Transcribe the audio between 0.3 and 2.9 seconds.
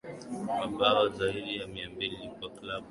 Mabao zaidi ya mia mbili kwa klabu na nchi